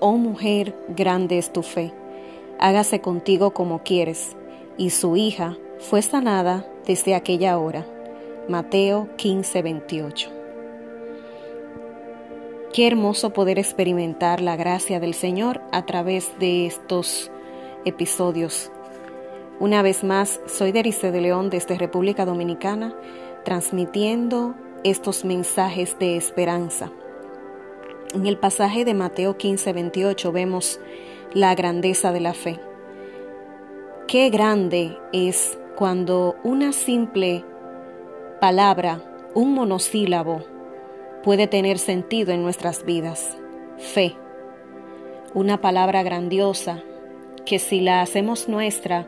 [0.00, 1.92] oh mujer, grande es tu fe,
[2.58, 4.36] hágase contigo como quieres.
[4.76, 7.86] Y su hija fue sanada desde aquella hora.
[8.48, 10.30] Mateo 15, 28.
[12.72, 17.30] Qué hermoso poder experimentar la gracia del Señor a través de estos
[17.84, 18.70] episodios.
[19.58, 22.94] Una vez más, soy Derice de León desde República Dominicana,
[23.44, 24.54] transmitiendo
[24.84, 26.90] estos mensajes de esperanza.
[28.12, 30.80] En el pasaje de Mateo 15, 28 vemos
[31.32, 32.58] la grandeza de la fe.
[34.08, 37.44] Qué grande es cuando una simple
[38.40, 39.00] palabra,
[39.34, 40.42] un monosílabo,
[41.22, 43.38] puede tener sentido en nuestras vidas.
[43.78, 44.16] Fe.
[45.32, 46.82] Una palabra grandiosa
[47.46, 49.06] que si la hacemos nuestra,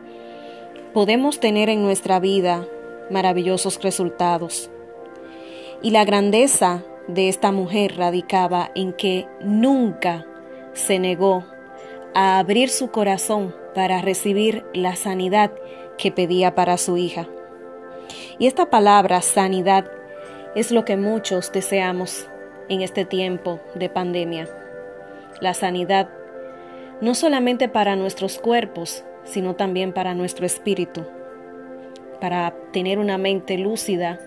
[0.94, 2.68] podemos tener en nuestra vida
[3.10, 4.70] maravillosos resultados.
[5.82, 10.24] Y la grandeza de esta mujer radicaba en que nunca
[10.72, 11.44] se negó
[12.14, 15.52] a abrir su corazón para recibir la sanidad
[15.98, 17.26] que pedía para su hija.
[18.38, 19.90] Y esta palabra sanidad
[20.54, 22.28] es lo que muchos deseamos
[22.68, 24.48] en este tiempo de pandemia.
[25.40, 26.08] La sanidad
[27.00, 31.04] no solamente para nuestros cuerpos, sino también para nuestro espíritu,
[32.20, 34.20] para tener una mente lúcida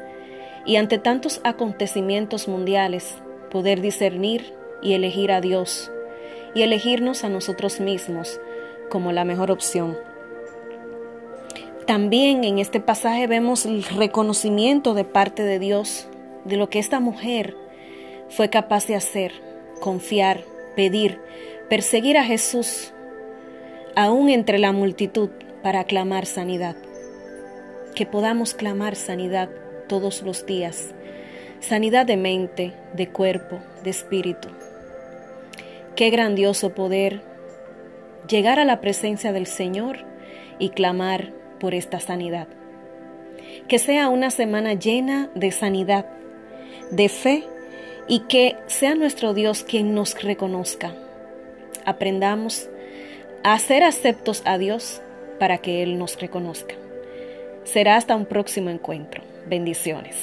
[0.66, 3.16] y ante tantos acontecimientos mundiales
[3.52, 5.92] poder discernir y elegir a Dios
[6.54, 8.40] y elegirnos a nosotros mismos
[8.90, 9.98] como la mejor opción.
[11.86, 16.08] También en este pasaje vemos el reconocimiento de parte de Dios
[16.44, 17.56] de lo que esta mujer
[18.30, 19.32] fue capaz de hacer,
[19.80, 20.44] confiar,
[20.76, 21.20] pedir,
[21.70, 22.92] perseguir a Jesús,
[23.96, 25.30] aún entre la multitud,
[25.62, 26.76] para clamar sanidad.
[27.96, 29.50] Que podamos clamar sanidad
[29.88, 30.94] todos los días.
[31.60, 34.50] Sanidad de mente, de cuerpo, de espíritu.
[35.96, 37.22] Qué grandioso poder
[38.28, 40.00] llegar a la presencia del Señor
[40.60, 42.48] y clamar por esta sanidad.
[43.68, 46.06] Que sea una semana llena de sanidad,
[46.92, 47.44] de fe
[48.08, 50.94] y que sea nuestro Dios quien nos reconozca.
[51.86, 52.70] Aprendamos
[53.44, 55.02] a ser aceptos a Dios
[55.40, 56.76] para que Él nos reconozca.
[57.66, 59.22] Será hasta un próximo encuentro.
[59.48, 60.16] Bendiciones.